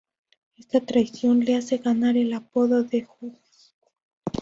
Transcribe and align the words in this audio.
Esta 0.57 0.79
traición 0.81 1.41
le 1.41 1.55
hace 1.57 1.77
ganar 1.77 2.17
el 2.17 2.33
apodo 2.33 2.83
de 2.83 3.05
""Judas"". 3.05 3.75